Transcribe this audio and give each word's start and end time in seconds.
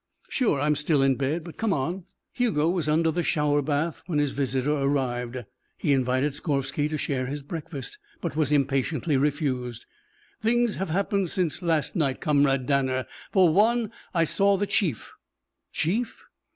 "Sure. 0.29 0.59
I'm 0.59 0.73
still 0.73 1.03
in 1.03 1.13
bed. 1.13 1.43
But 1.43 1.57
come 1.57 1.71
on." 1.73 2.05
Hugo 2.33 2.71
was 2.71 2.89
under 2.89 3.11
the 3.11 3.21
shower 3.21 3.61
bath 3.61 4.01
when 4.07 4.17
his 4.17 4.31
visitor 4.31 4.71
arrived. 4.73 5.37
He 5.77 5.93
invited 5.93 6.33
Skorvsky 6.33 6.89
to 6.89 6.97
share 6.97 7.27
his 7.27 7.43
breakfast, 7.43 7.99
but 8.19 8.35
was 8.35 8.51
impatiently 8.51 9.15
refused. 9.15 9.85
"Things 10.41 10.77
have 10.77 10.89
happened 10.89 11.29
since 11.29 11.61
last 11.61 11.95
night, 11.95 12.19
Comrade 12.19 12.65
Danner. 12.65 13.05
For 13.31 13.53
one, 13.53 13.91
I 14.11 14.23
saw 14.23 14.57
the 14.57 14.65
chief." 14.65 15.11
"Chief?" 15.71 16.23